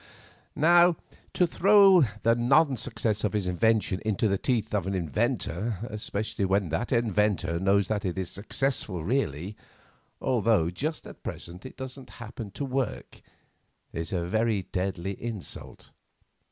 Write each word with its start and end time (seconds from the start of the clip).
Now, 0.55 0.95
to 1.33 1.45
throw 1.45 2.01
the 2.23 2.33
non 2.33 2.75
success 2.75 3.23
of 3.23 3.33
his 3.33 3.45
invention 3.45 4.01
into 4.03 4.27
the 4.27 4.39
teeth 4.39 4.73
of 4.73 4.85
the 4.85 4.93
inventor, 4.97 5.77
especially 5.91 6.43
when 6.43 6.69
that 6.69 6.91
inventor 6.91 7.59
knows 7.59 7.87
that 7.89 8.03
it 8.03 8.17
is 8.17 8.31
successful 8.31 9.03
really, 9.03 9.55
although 10.19 10.71
just 10.71 11.05
at 11.05 11.21
present 11.21 11.67
it 11.67 11.77
does 11.77 11.97
not 11.97 12.09
happen 12.17 12.49
to 12.49 12.65
work, 12.65 13.21
is 13.93 14.11
a 14.11 14.25
very 14.25 14.63
deadly 14.63 15.21
insult. 15.23 15.91